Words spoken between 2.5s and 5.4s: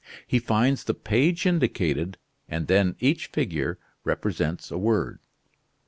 then each figure represents a word."